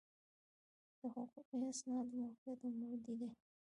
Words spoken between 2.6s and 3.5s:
عمودي دی.